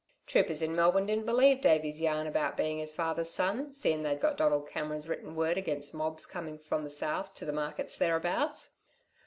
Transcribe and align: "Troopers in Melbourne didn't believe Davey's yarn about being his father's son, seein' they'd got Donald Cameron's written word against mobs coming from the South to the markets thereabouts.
"Troopers 0.25 0.63
in 0.63 0.75
Melbourne 0.75 1.05
didn't 1.05 1.27
believe 1.27 1.61
Davey's 1.61 2.01
yarn 2.01 2.25
about 2.25 2.57
being 2.57 2.79
his 2.79 2.91
father's 2.91 3.29
son, 3.29 3.71
seein' 3.71 4.01
they'd 4.01 4.19
got 4.19 4.35
Donald 4.35 4.67
Cameron's 4.67 5.07
written 5.07 5.35
word 5.35 5.59
against 5.59 5.93
mobs 5.93 6.25
coming 6.25 6.57
from 6.57 6.83
the 6.83 6.89
South 6.89 7.35
to 7.35 7.45
the 7.45 7.53
markets 7.53 7.97
thereabouts. 7.97 8.77